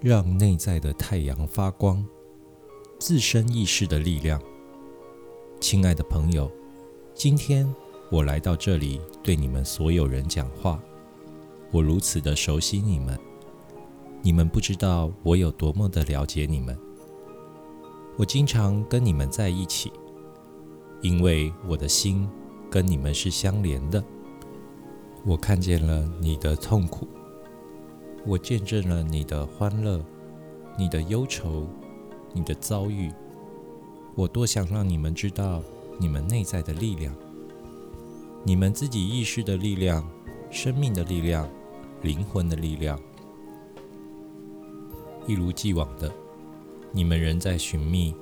[0.00, 2.04] 让内在的太阳发光，
[3.00, 4.40] 自身意识的力量。
[5.60, 6.48] 亲爱的朋友，
[7.14, 7.68] 今天
[8.08, 10.80] 我来到这里，对你们所有人讲话。
[11.72, 13.18] 我如此的熟悉你们，
[14.22, 16.78] 你们不知道我有多么的了解你们。
[18.16, 19.92] 我经常跟你们在一起，
[21.02, 22.28] 因为我的心
[22.70, 24.02] 跟你们是相连的。
[25.24, 27.08] 我看见了你的痛苦。
[28.28, 30.04] 我见证了你的欢乐，
[30.76, 31.66] 你的忧愁，
[32.34, 33.10] 你的遭遇。
[34.14, 35.62] 我多想让你们知道
[35.98, 37.14] 你们内在的力量，
[38.44, 40.06] 你们自己意识的力量，
[40.50, 41.48] 生命的力量，
[42.02, 43.00] 灵魂的力量。
[45.26, 46.12] 一如既往的，
[46.92, 48.14] 你们仍在寻觅，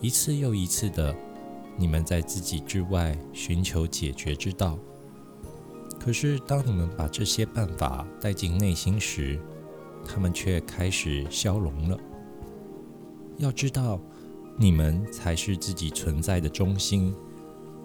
[0.00, 1.14] 一次又一次的，
[1.76, 4.76] 你们在自己之外寻求解决之道。
[6.06, 9.40] 可是，当你们把这些办法带进内心时，
[10.04, 11.98] 他们却开始消融了。
[13.38, 14.00] 要知道，
[14.56, 17.12] 你们才是自己存在的中心，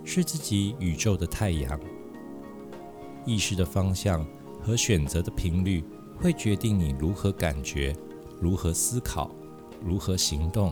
[0.03, 1.79] 是自己宇宙的太阳。
[3.25, 4.23] 意识的方向
[4.61, 5.83] 和选择的频率，
[6.17, 7.91] 会决定你如何感觉、
[8.39, 9.31] 如何思考、
[9.83, 10.71] 如何行动。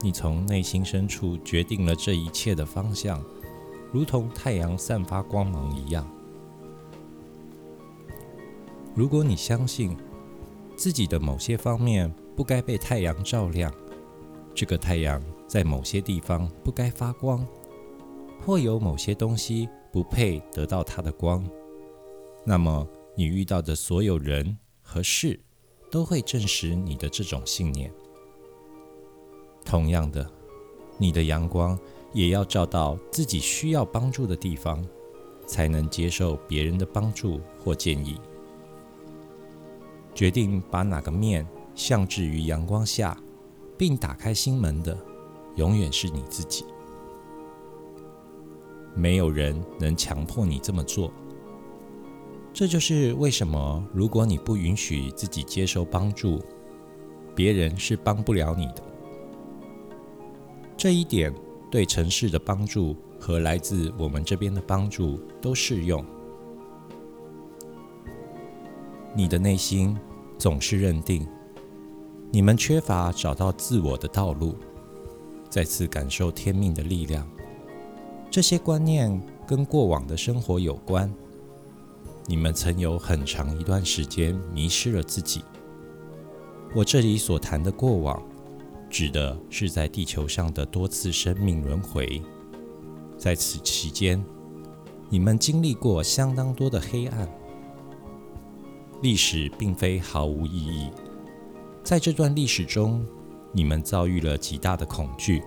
[0.00, 3.24] 你从内心深处决定了这一切的方向。
[3.92, 6.08] 如同太阳散发光芒一样，
[8.94, 9.96] 如果你相信
[10.76, 13.72] 自己的某些方面不该被太阳照亮，
[14.54, 17.44] 这个太阳在某些地方不该发光，
[18.40, 21.44] 或有某些东西不配得到它的光，
[22.44, 25.38] 那么你遇到的所有人和事
[25.90, 27.92] 都会证实你的这种信念。
[29.64, 30.30] 同样的，
[30.96, 31.76] 你的阳光。
[32.12, 34.84] 也要照到自己需要帮助的地方，
[35.46, 38.20] 才能接受别人的帮助或建议。
[40.14, 43.16] 决定把哪个面向置于阳光下，
[43.78, 44.98] 并打开心门的，
[45.54, 46.64] 永远是你自己。
[48.94, 51.12] 没有人能强迫你这么做。
[52.52, 56.40] 这就是为什么，如果你不允许自己接受帮助，
[57.36, 58.82] 别人是帮不了你的。
[60.76, 61.32] 这一点。
[61.70, 66.04] 对城市的帮助和来自我们这边的帮助都适用。
[69.14, 69.96] 你的内心
[70.38, 71.26] 总是认定
[72.30, 74.56] 你们缺乏找到自我的道路，
[75.48, 77.26] 再次感受天命的力量。
[78.30, 81.12] 这些观念跟过往的生活有关。
[82.26, 85.42] 你们曾有很长一段时间迷失了自己。
[86.72, 88.22] 我这里所谈的过往。
[88.90, 92.20] 指的是在地球上的多次生命轮回，
[93.16, 94.22] 在此期间，
[95.08, 97.28] 你们经历过相当多的黑暗。
[99.00, 100.90] 历史并非毫无意义，
[101.84, 103.06] 在这段历史中，
[103.52, 105.40] 你们遭遇了极大的恐惧，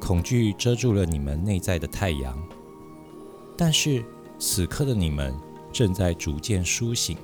[0.00, 2.42] 恐惧遮住了你们内在的太阳。
[3.56, 4.02] 但是
[4.38, 5.34] 此刻的你们
[5.70, 7.16] 正在逐渐苏醒，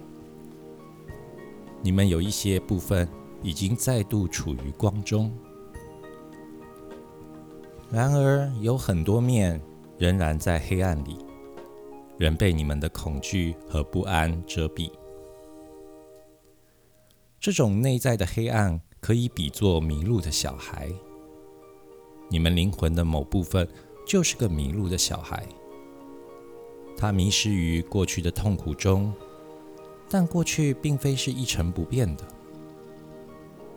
[1.83, 3.09] 你们有一些部分。
[3.43, 5.33] 已经再度处于光中，
[7.91, 9.61] 然而有很多面
[9.99, 11.19] 仍然在黑暗里，
[12.19, 14.91] 仍被你们的恐惧和不安遮蔽。
[17.41, 20.89] 这种内在的黑暗可以比作迷路的小孩。
[22.31, 23.69] 你们灵魂的某部分
[24.07, 25.45] 就是个迷路的小孩，
[26.97, 29.13] 他迷失于过去的痛苦中，
[30.09, 32.25] 但过去并非是一成不变的。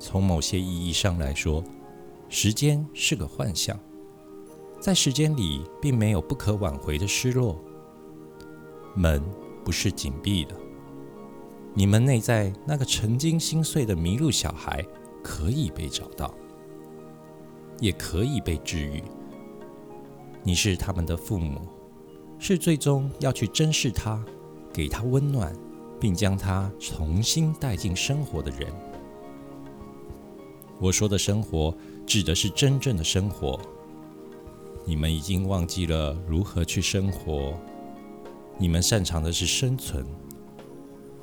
[0.06, 1.64] 从某些意义上来说，
[2.30, 3.76] 时间是个幻象，
[4.80, 7.60] 在时间里并没有不可挽回的失落。
[8.94, 9.20] 门
[9.64, 10.56] 不是紧闭的，
[11.74, 14.86] 你们内在那个曾经心碎的迷路小孩
[15.24, 16.32] 可以被找到，
[17.80, 19.04] 也可以被治愈。
[20.44, 21.60] 你是他们的父母，
[22.38, 24.24] 是最终要去珍视他、
[24.72, 25.52] 给他温暖，
[26.00, 28.72] 并将他重新带进生活的人。
[30.80, 31.76] 我说的生活
[32.06, 33.60] 指的是真正的生活。
[34.86, 37.54] 你们已经忘记了如何去生活，
[38.58, 40.06] 你们擅长的是生存。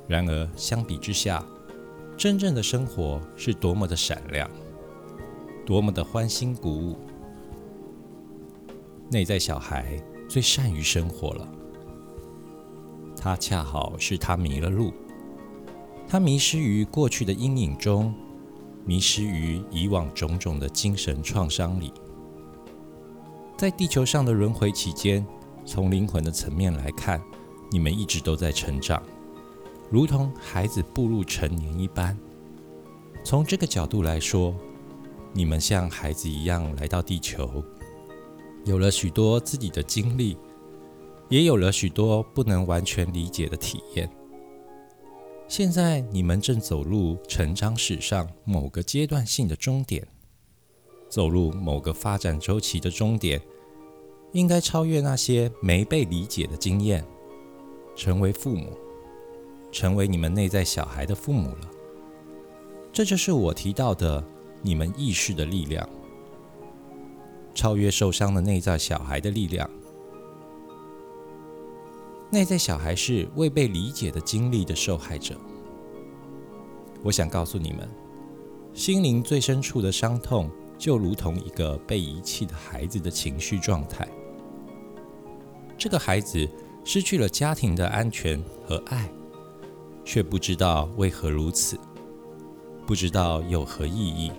[0.07, 1.45] 然而，相比之下，
[2.17, 4.49] 真正的生活是多么的闪亮，
[5.65, 6.97] 多么的欢欣鼓舞。
[9.09, 9.97] 内在小孩
[10.27, 11.47] 最善于生活了，
[13.15, 14.91] 他恰好是他迷了路，
[16.07, 18.13] 他迷失于过去的阴影中。
[18.85, 21.91] 迷失于以往种种的精神创伤里，
[23.57, 25.25] 在地球上的轮回期间，
[25.65, 27.21] 从灵魂的层面来看，
[27.71, 29.01] 你们一直都在成长，
[29.89, 32.17] 如同孩子步入成年一般。
[33.23, 34.53] 从这个角度来说，
[35.31, 37.63] 你们像孩子一样来到地球，
[38.65, 40.37] 有了许多自己的经历，
[41.29, 44.09] 也有了许多不能完全理解的体验。
[45.47, 50.07] 现在你们正走入成长史上某个阶段性的终点，
[51.09, 53.39] 走入某个发展周期的终点，
[54.31, 57.05] 应该超越那些没被理解的经验，
[57.95, 58.75] 成为父母，
[59.71, 61.69] 成为你们内在小孩的父母了。
[62.91, 64.23] 这就是我提到的
[64.63, 65.87] 你们意识的力量，
[67.53, 69.69] 超越受伤的内在小孩的力量。
[72.33, 75.39] 内在小孩是未被理解的经历的受害者。
[77.03, 77.87] 我想告诉你们，
[78.73, 84.09] 心灵最深处的伤痛，就如同一个被遗弃的孩子的情绪状态。
[85.77, 86.49] 这个孩子
[86.83, 89.07] 失去了家庭的安全和爱，
[90.03, 91.77] 却不知道为何如此。
[92.87, 94.31] 不知道有何意义？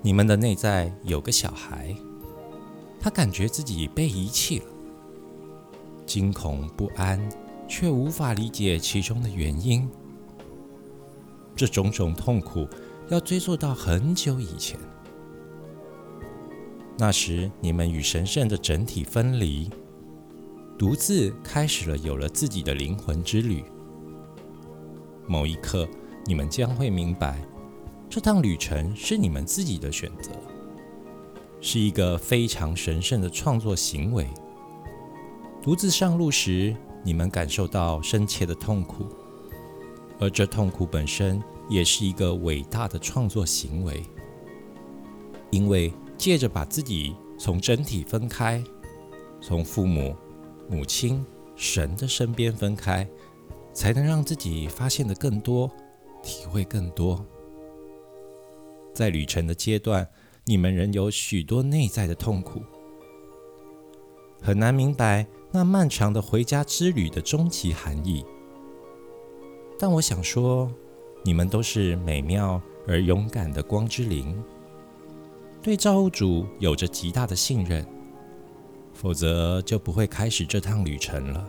[0.00, 1.92] 你们的内在有个小孩，
[3.00, 4.66] 他感觉自己被遗弃了，
[6.08, 7.20] 惊恐不安，
[7.68, 9.88] 却无法理解其中的原因。
[11.54, 12.66] 这种种痛苦
[13.10, 14.80] 要追溯到很久以前，
[16.98, 19.70] 那时你们与神圣的整体分离，
[20.78, 23.62] 独自开始了有了自己的灵魂之旅。
[25.28, 25.86] 某一刻。
[26.26, 27.40] 你们将会明白，
[28.10, 30.30] 这趟旅程是你们自己的选择，
[31.58, 34.28] 是一个非常神圣的创作行为。
[35.62, 39.06] 独自上路时，你们感受到深切的痛苦，
[40.18, 44.02] 而这痛苦本身也是一个伟大的创作行为，
[45.50, 48.62] 因为借着把自己从整体分开，
[49.40, 50.16] 从父母、
[50.70, 51.24] 母亲、
[51.54, 53.06] 神的身边分开，
[53.72, 55.70] 才能让自己发现的更多。
[56.20, 57.24] 体会更多，
[58.92, 60.06] 在旅程的阶段，
[60.44, 62.60] 你们仍有许多内在的痛苦，
[64.42, 68.24] 很难明白那漫长的回家之旅的终极含义。
[69.78, 70.70] 但我想说，
[71.24, 74.42] 你们都是美妙而勇敢的光之灵，
[75.62, 77.86] 对造物主有着极大的信任，
[78.92, 81.48] 否则就不会开始这趟旅程了。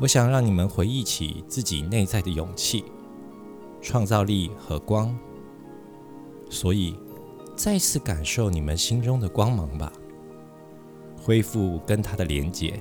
[0.00, 2.84] 我想让你们回忆起自己内在的勇气。
[3.80, 5.16] 创造力和光，
[6.50, 6.98] 所以
[7.54, 9.92] 再次感受你们心中的光芒吧，
[11.28, 12.80] 恢复跟他的连结。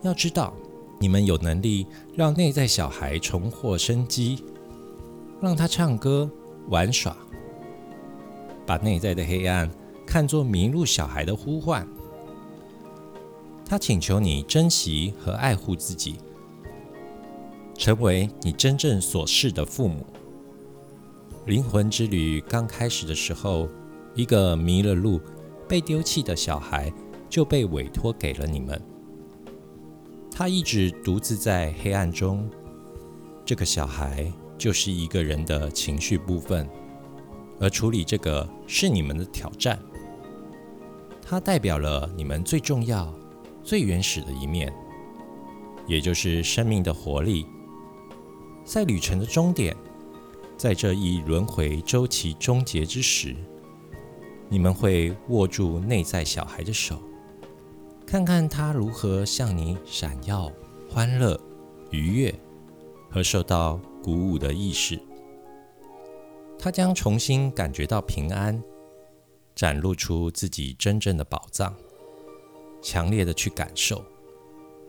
[0.00, 0.54] 要知道，
[0.98, 4.42] 你们有能力让内在小孩重获生机，
[5.38, 6.30] 让他唱歌、
[6.70, 7.14] 玩耍，
[8.64, 9.70] 把内在的黑暗
[10.06, 11.86] 看作迷路小孩的呼唤。
[13.66, 16.16] 他请求你珍惜和爱护自己。
[17.74, 20.06] 成为你真正所示的父母。
[21.44, 23.68] 灵魂之旅刚开始的时候，
[24.14, 25.20] 一个迷了路、
[25.68, 26.90] 被丢弃的小孩
[27.32, 28.78] 就被委托给了你们。
[30.30, 32.46] 他一直独自在黑暗中。
[33.42, 36.68] 这个小孩就是一个人的情绪部分，
[37.58, 39.78] 而处理这个是你们的挑战。
[41.22, 43.10] 它代表了你们最重要、
[43.62, 44.70] 最原始的一面，
[45.86, 47.46] 也就是生命的活力。
[48.62, 49.74] 在旅程的终点，
[50.58, 53.34] 在这一轮回周期终结之时，
[54.50, 57.00] 你们会握住内在小孩的手，
[58.12, 60.52] 看看他如何向你闪耀、
[60.86, 61.40] 欢乐、
[61.90, 62.34] 愉悦
[63.10, 65.00] 和受到鼓舞的意识。
[66.58, 68.62] 他将重新感觉到平安，
[69.54, 71.74] 展露出自己真正的宝藏，
[72.82, 74.04] 强烈的去感受，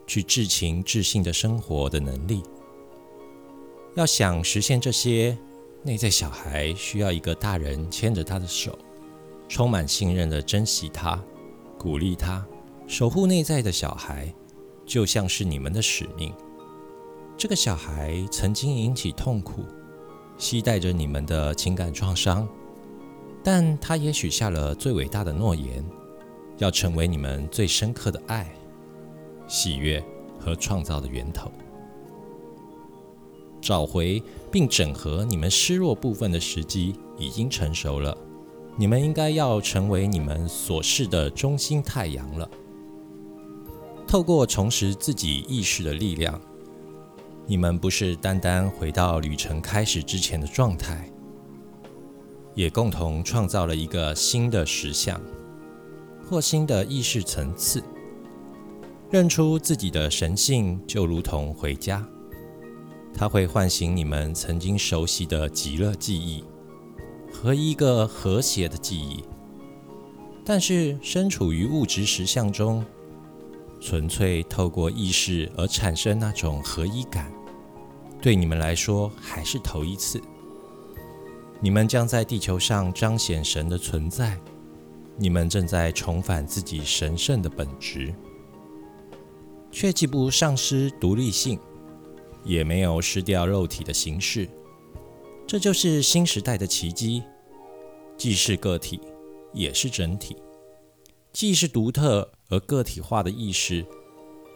[0.06, 2.42] 去至情至性的生活的能力。
[3.94, 5.34] 要想实现这些，
[5.82, 8.78] 内在小孩需要一个大人牵着他的手，
[9.48, 11.18] 充满信任的珍惜他，
[11.78, 12.46] 鼓励他，
[12.86, 14.32] 守护内在的小孩，
[14.84, 16.32] 就像是你们的使命。
[17.36, 19.64] 这个小孩曾经引起痛苦，
[20.38, 22.46] 携带着你们的情感创伤，
[23.42, 25.84] 但他也许下了最伟大的诺言，
[26.58, 28.54] 要成为你们最深刻的爱、
[29.48, 30.04] 喜悦
[30.38, 31.50] 和创造的源头。
[33.60, 34.22] 找回
[34.52, 38.16] 并整合你们失落部分的时机已经成熟了，
[38.76, 42.48] 你们应该要成为你们所示的中心太阳了。
[44.14, 46.40] 透过重拾自己意识的力量，
[47.48, 51.10] 你们不是单单回到旅程开始之前的状态，
[52.54, 55.20] 也共同创造了一个新的实相
[56.30, 57.82] 或新的意识层次。
[59.10, 62.06] 认出自己的神性，就如同回家。
[63.12, 66.44] 它会唤醒你们曾经熟悉的极乐记忆
[67.32, 69.24] 和一个和谐的记忆。
[70.44, 72.84] 但是，身处于物质实相中，
[73.84, 77.30] 纯粹透过意识而产生那种合一感，
[78.22, 80.18] 对你们来说还是头一次。
[81.60, 84.40] 你们将在地球上彰显神的存在，
[85.18, 88.14] 你们正在重返自己神圣的本质，
[89.70, 91.60] 却既不丧失独立性，
[92.42, 94.48] 也没有失掉肉体的形式。
[95.46, 97.22] 这就是新时代的奇迹，
[98.16, 98.98] 既是个体。
[99.52, 100.36] 也是整体，
[101.32, 103.84] 既是独特而个体化的意识，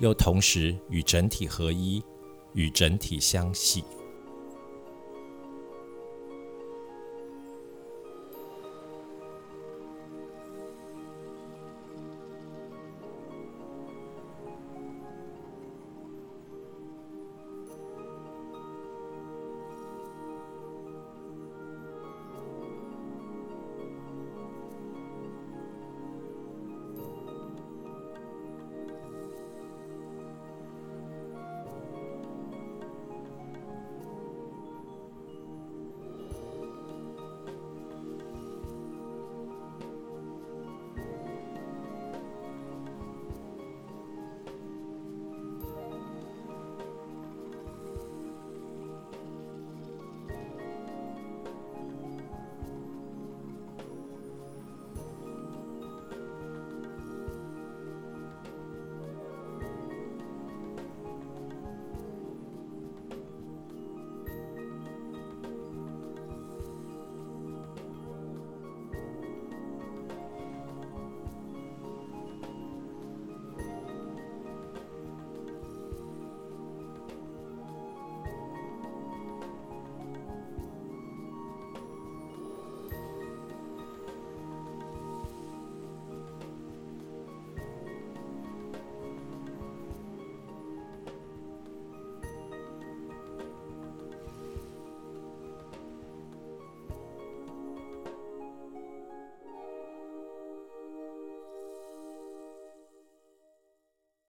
[0.01, 2.03] 又同时与整体合一，
[2.53, 3.85] 与整体相系。